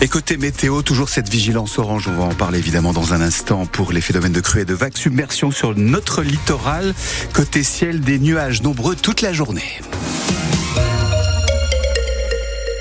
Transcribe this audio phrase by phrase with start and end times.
[0.00, 3.66] Et côté météo, toujours cette vigilance orange, on va en parler évidemment dans un instant
[3.66, 6.94] pour les phénomènes de crue et de vagues, submersion sur notre littoral.
[7.32, 9.80] Côté ciel, des nuages nombreux toute la journée.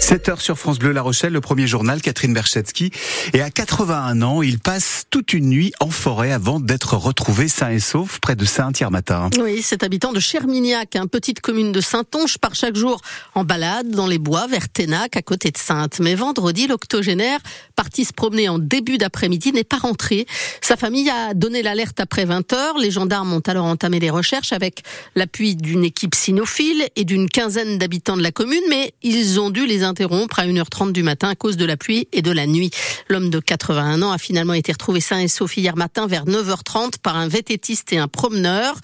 [0.08, 2.92] 7 heures sur France Bleu La Rochelle, le premier journal, Catherine Berchetsky.
[3.34, 7.72] Et à 81 ans, il passe toute une nuit en forêt avant d'être retrouvé sain
[7.72, 9.30] et sauf près de Saint-Hier-Matin.
[9.38, 13.02] Oui, cet habitant de Chermignac, une petite commune de Saint-Onge, part chaque jour
[13.36, 16.00] en balade dans les bois vers Ténac, à côté de Sainte.
[16.00, 17.40] Mais vendredi, l'octogénaire,
[17.76, 20.26] parti se promener en début d'après-midi, n'est pas rentré.
[20.62, 22.78] Sa famille a donné l'alerte après 20 heures.
[22.78, 24.84] Les gendarmes ont alors entamé les recherches avec
[25.16, 29.66] l'appui d'une équipe cynophile et d'une quinzaine d'habitants de la commune, mais ils ont dû
[29.66, 32.72] les à 1h30 du matin à cause de la pluie et de la nuit.
[33.08, 37.00] L'homme de 81 ans a finalement été retrouvé sain et sauf hier matin vers 9h30
[37.02, 38.76] par un vététiste et un promeneur.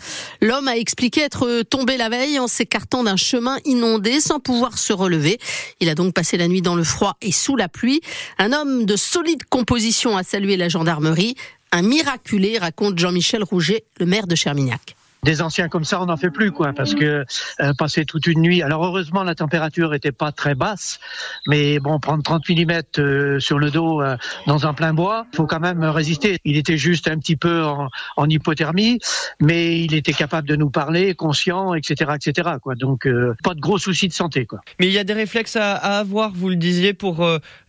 [0.41, 4.93] L'homme a expliqué être tombé la veille en s'écartant d'un chemin inondé sans pouvoir se
[4.93, 5.39] relever.
[5.79, 8.01] Il a donc passé la nuit dans le froid et sous la pluie.
[8.37, 11.35] Un homme de solide composition a salué la gendarmerie.
[11.71, 16.17] Un miraculé, raconte Jean-Michel Rouget, le maire de Chermignac des anciens comme ça, on n'en
[16.17, 17.25] fait plus, quoi, parce que
[17.61, 18.61] euh, passer toute une nuit.
[18.61, 20.99] Alors heureusement, la température était pas très basse,
[21.47, 25.45] mais bon, prendre 30 mm euh, sur le dos euh, dans un plein bois, faut
[25.45, 26.37] quand même résister.
[26.45, 28.99] Il était juste un petit peu en, en hypothermie,
[29.39, 32.51] mais il était capable de nous parler, conscient, etc., etc.
[32.61, 32.75] Quoi.
[32.75, 34.59] Donc euh, pas de gros soucis de santé, quoi.
[34.79, 37.25] Mais il y a des réflexes à, à avoir, vous le disiez, pour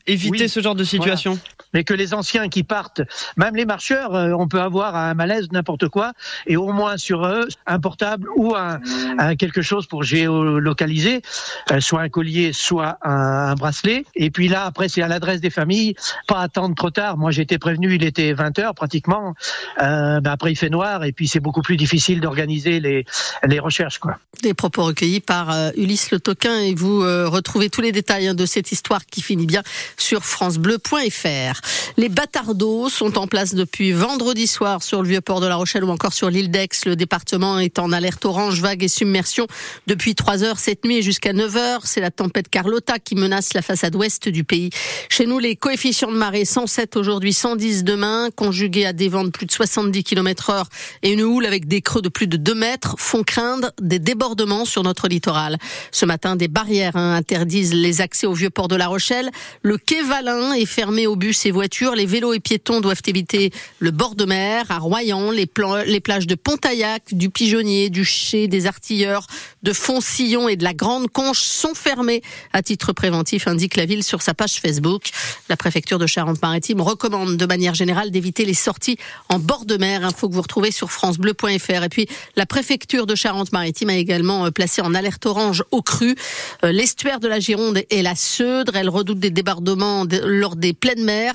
[0.07, 1.33] éviter Oui, ce genre de situation?
[1.33, 1.54] Voilà.
[1.75, 3.03] Mais que les anciens qui partent,
[3.36, 6.12] même les marcheurs, euh, on peut avoir un malaise, n'importe quoi,
[6.47, 8.80] et au moins sur eux, un portable ou un,
[9.19, 11.22] un quelque chose pour géolocaliser,
[11.70, 14.05] euh, soit un collier, soit un, bracelet.
[14.14, 15.95] Et puis là, après, c'est à l'adresse des familles,
[16.27, 17.17] pas attendre trop tard.
[17.17, 19.34] Moi, j'étais prévenu, il était 20 heures pratiquement.
[19.78, 23.05] Ben après, il fait noir, et puis c'est beaucoup plus difficile d'organiser les,
[23.45, 24.19] les recherches, quoi.
[24.42, 28.47] Des propos recueillis par Ulysse Le Toquin et vous retrouvez tous les détails hein, de
[28.47, 29.62] cette histoire qui finit bien
[29.97, 31.64] sur francebleu.fr.
[31.97, 35.84] Les bâtardos sont en place depuis vendredi soir sur le vieux port de La Rochelle
[35.84, 36.69] ou encore sur l'île d'Aix.
[36.87, 39.47] Le département est en alerte orange, vague et submersion
[39.86, 41.86] depuis 3 heures cette nuit jusqu'à 9 heures.
[41.86, 44.70] C'est la tempête Carlotta qui menace la façade ouest du pays.
[45.08, 49.31] Chez nous, les coefficients de marée 107 aujourd'hui, 110 demain, conjugués à des vents de
[49.31, 50.69] plus de 70 km heure
[51.02, 54.64] et une houle avec des creux de plus de 2 mètres font craindre des débordements
[54.64, 55.58] sur notre littoral.
[55.92, 59.31] Ce matin, des barrières hein, interdisent les accès au vieux port de La Rochelle.
[59.63, 61.95] Le quai Valin est fermé aux bus et voitures.
[61.95, 64.67] Les vélos et piétons doivent éviter le bord de mer.
[64.70, 69.27] À Royan, les, plages de Pontaillac, du Pigeonnier, du Chez, des Artilleurs,
[69.63, 72.23] de Foncillon et de la Grande Conche sont fermés
[72.53, 75.11] à titre préventif, indique la ville sur sa page Facebook.
[75.48, 78.98] La préfecture de Charente-Maritime recommande de manière générale d'éviter les sorties
[79.29, 80.05] en bord de mer.
[80.05, 81.85] Info que vous retrouvez sur francebleu.fr.
[81.85, 86.17] Et puis, la préfecture de Charente-Maritime a également euh, placé en alerte orange au cru
[86.64, 88.75] euh, l'estuaire de la Gironde et la Seudre.
[88.75, 91.35] Elle redoute des débordements lors des pleines mers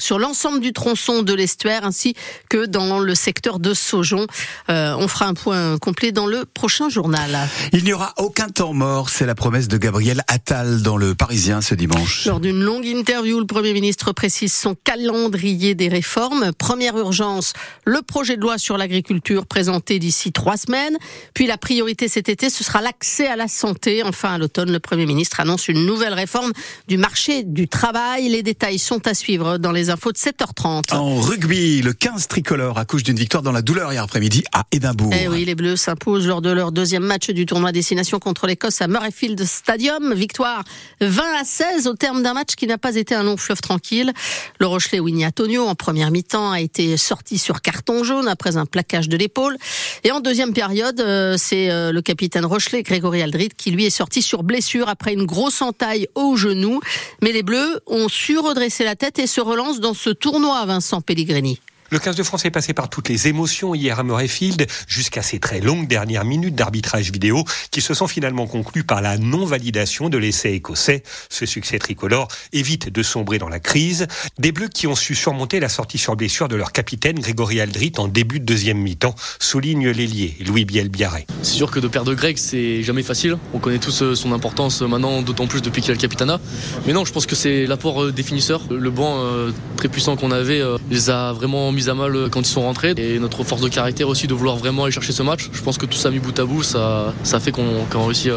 [0.00, 2.14] sur l'ensemble du tronçon de l'estuaire ainsi
[2.48, 4.26] que dans le secteur de Saujon.
[4.68, 7.38] Euh, on fera un point complet dans le prochain journal.
[7.72, 11.60] Il n'y aura aucun temps mort, c'est la promesse de Gabriel Attal dans le Parisien
[11.60, 12.26] ce dimanche.
[12.26, 16.52] Lors d'une longue interview, le Premier ministre précise son calendrier des réformes.
[16.58, 17.52] Première urgence,
[17.84, 20.96] le projet de loi sur l'agriculture présenté d'ici trois semaines.
[21.34, 24.02] Puis la priorité cet été, ce sera l'accès à la santé.
[24.04, 26.52] Enfin, à l'automne, le Premier ministre annonce une nouvelle réforme
[26.88, 28.28] du marché du travail.
[28.28, 30.94] Les détails sont à suivre dans les infos de 7h30.
[30.94, 35.12] En rugby, le 15 tricolore accouche d'une victoire dans la douleur hier après-midi à Édimbourg.
[35.18, 38.80] Eh oui, les Bleus s'imposent lors de leur deuxième match du tournoi destination contre l'Écosse
[38.80, 40.14] à Murrayfield Stadium.
[40.14, 40.64] Victoire
[41.00, 44.12] 20 à 16 au terme d'un match qui n'a pas été un long fleuve tranquille.
[44.58, 48.66] Le Rochelet Winnie Antonio en première mi-temps a été sorti sur carton jaune après un
[48.66, 49.56] plaquage de l'épaule.
[50.04, 53.90] Et en deuxième période, euh, c'est euh, le capitaine Rochelet, Grégory Aldrit, qui lui est
[53.90, 56.80] sorti sur blessure après une grosse entaille au genou.
[57.22, 61.00] Mais les Bleus ont su redresser la tête et se relancent dans ce tournoi, Vincent
[61.00, 61.58] Pellegrini.
[61.92, 65.40] Le 15 de France est passé par toutes les émotions hier à Murrayfield, jusqu'à ces
[65.40, 70.16] très longues dernières minutes d'arbitrage vidéo qui se sont finalement conclues par la non-validation de
[70.16, 71.02] l'essai écossais.
[71.30, 74.06] Ce succès tricolore évite de sombrer dans la crise.
[74.38, 77.94] Des Bleus qui ont su surmonter la sortie sur blessure de leur capitaine Grégory Aldrit
[77.98, 81.26] en début de deuxième mi-temps, souligne l'ailier Louis Biel-Biarré.
[81.42, 83.36] C'est sûr que de perdre Greg, c'est jamais facile.
[83.52, 86.40] On connaît tous euh, son importance maintenant, d'autant plus depuis qu'il a le capitanat.
[86.86, 88.62] Mais non, je pense que c'est l'apport euh, des finisseurs.
[88.70, 92.40] Le banc euh, très puissant qu'on avait les a vraiment mis mis à mal quand
[92.40, 92.94] ils sont rentrés.
[92.96, 95.48] Et notre force de caractère aussi de vouloir vraiment aller chercher ce match.
[95.52, 98.32] Je pense que tout ça mis bout à bout, ça, ça fait qu'on qu réussit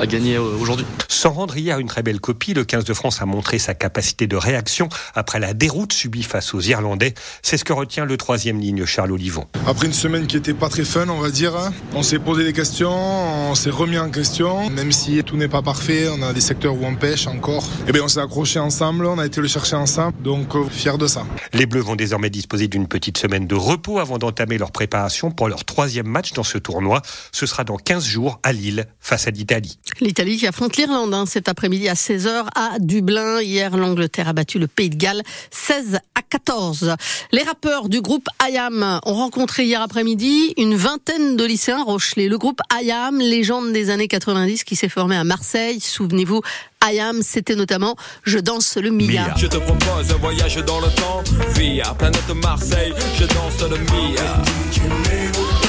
[0.00, 0.86] à gagner aujourd'hui.
[1.08, 4.26] Sans rendre hier une très belle copie, le 15 de France a montré sa capacité
[4.26, 7.14] de réaction après la déroute subie face aux Irlandais.
[7.42, 9.46] C'est ce que retient le troisième ligne, Charles Olivon.
[9.66, 12.44] Après une semaine qui était pas très fun, on va dire, hein, on s'est posé
[12.44, 16.32] des questions, on s'est remis en question, même si tout n'est pas parfait, on a
[16.32, 17.64] des secteurs où on pêche encore.
[17.64, 20.64] Et eh bien on s'est accroché ensemble, on a été le chercher ensemble, donc euh,
[20.70, 21.24] fier de ça.
[21.52, 25.48] Les Bleus vont désormais disposer d'une petite semaine de repos avant d'entamer leur préparation pour
[25.48, 27.02] leur troisième match dans ce tournoi.
[27.32, 29.78] Ce sera dans 15 jours à Lille face à l'Italie.
[30.00, 33.40] L'Italie qui affronte l'Irlande hein, cet après-midi à 16h à Dublin.
[33.40, 36.96] Hier, l'Angleterre a battu le Pays de Galles 16 à 14.
[37.32, 42.28] Les rappeurs du groupe IAM ont rencontré hier après-midi une vingtaine de lycéens Rochelet.
[42.28, 45.80] Le groupe IAM, légende des années 90 qui s'est formé à Marseille.
[45.80, 46.42] Souvenez-vous,
[46.84, 49.34] IAM, c'était notamment Je danse le Mia.
[49.38, 51.24] Je te propose un voyage dans le temps,
[51.54, 55.65] via planète Marseille, je danse le Mia.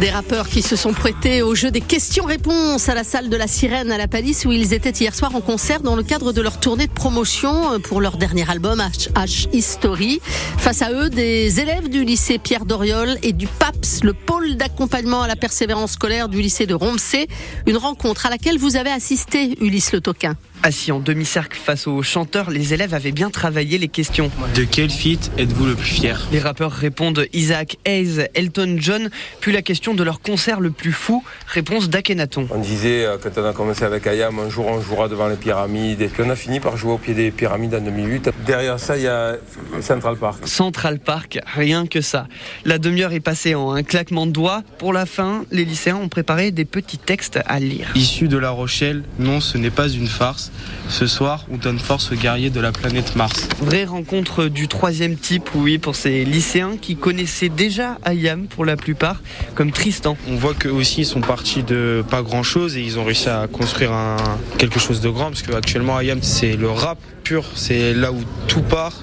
[0.00, 3.46] Des rappeurs qui se sont prêtés au jeu des questions-réponses à la salle de la
[3.46, 6.42] Sirène à la Palisse où ils étaient hier soir en concert dans le cadre de
[6.42, 8.82] leur tournée de promotion pour leur dernier album
[9.14, 10.20] H, History.
[10.58, 15.22] Face à eux, des élèves du lycée Pierre Doriol et du PAPS, le pôle d'accompagnement
[15.22, 17.28] à la persévérance scolaire du lycée de Romsey.
[17.66, 20.36] Une rencontre à laquelle vous avez assisté, Ulysse Le Toquin.
[20.66, 24.30] Assis en demi-cercle face aux chanteurs, les élèves avaient bien travaillé les questions.
[24.54, 26.26] De quel feat êtes-vous le plus fier?
[26.32, 30.92] Les rappeurs répondent Isaac Hayes, Elton John, puis la question de leur concert le plus
[30.92, 32.48] fou, réponse d'Akhenaton.
[32.50, 35.36] On disait, euh, quand on a commencé avec Ayam, un jour on jouera devant les
[35.36, 38.30] pyramides, et puis on a fini par jouer au pied des pyramides en 2008.
[38.46, 39.36] Derrière ça, il y a
[39.82, 40.48] Central Park.
[40.48, 42.26] Central Park, rien que ça.
[42.64, 44.62] La demi-heure est passée en un claquement de doigts.
[44.78, 47.90] Pour la fin, les lycéens ont préparé des petits textes à lire.
[47.94, 50.50] Issu de La Rochelle, non, ce n'est pas une farce.
[50.88, 53.48] Ce soir, on donne force aux guerriers de la planète Mars.
[53.60, 58.76] Vraie rencontre du troisième type, oui, pour ces lycéens qui connaissaient déjà Ayam pour la
[58.76, 59.22] plupart,
[59.54, 60.16] comme Tristan.
[60.28, 63.28] On voit qu'eux aussi ils sont partis de pas grand chose et ils ont réussi
[63.28, 64.16] à construire un,
[64.58, 68.18] quelque chose de grand parce qu'actuellement Ayam c'est le rap pur, c'est là où
[68.48, 69.02] tout part,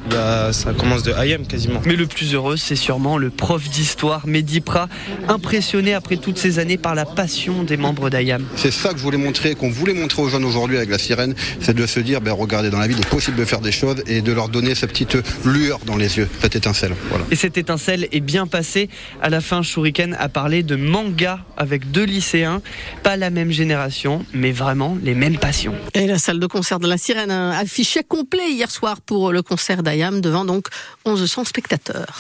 [0.52, 1.82] ça commence de Ayam quasiment.
[1.86, 4.88] Mais le plus heureux c'est sûrement le prof d'histoire Mehdi Pra,
[5.28, 8.46] impressionné après toutes ces années par la passion des membres d'Ayam.
[8.56, 11.34] C'est ça que je voulais montrer, qu'on voulait montrer aux jeunes aujourd'hui avec la sirène,
[11.60, 13.72] c'est de se dire, ben, regardez dans la vie, il est possible de faire des
[13.72, 16.94] choses et de leur donner cette petite lueur dans les yeux, cette étincelle.
[17.10, 17.26] Voilà.
[17.32, 18.90] Et cette étincelle est bien passée.
[19.22, 22.62] À la fin, Shuriken a parlé de manga avec deux lycéens,
[23.04, 25.76] pas la même génération, mais vraiment les mêmes passions.
[25.94, 29.84] Et la salle de concert de la Sirène affichait complet hier soir pour le concert
[29.84, 30.68] d'Ayam devant donc
[31.06, 32.20] 1100 spectateurs.